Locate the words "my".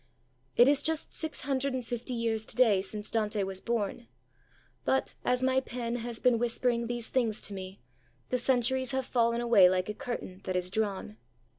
5.43-5.59